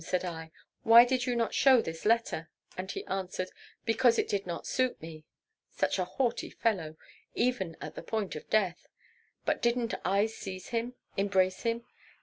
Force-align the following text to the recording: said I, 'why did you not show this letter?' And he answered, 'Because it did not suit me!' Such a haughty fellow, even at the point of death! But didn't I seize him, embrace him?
said 0.03 0.25
I, 0.25 0.51
'why 0.81 1.05
did 1.05 1.27
you 1.27 1.35
not 1.35 1.53
show 1.53 1.79
this 1.79 2.05
letter?' 2.05 2.49
And 2.75 2.89
he 2.89 3.05
answered, 3.05 3.51
'Because 3.85 4.17
it 4.17 4.27
did 4.27 4.47
not 4.47 4.65
suit 4.65 4.99
me!' 4.99 5.25
Such 5.69 5.99
a 5.99 6.05
haughty 6.05 6.49
fellow, 6.49 6.97
even 7.35 7.77
at 7.79 7.93
the 7.93 8.01
point 8.01 8.35
of 8.35 8.49
death! 8.49 8.87
But 9.45 9.61
didn't 9.61 9.93
I 10.03 10.25
seize 10.25 10.69
him, 10.69 10.95
embrace 11.17 11.61
him? 11.61 11.85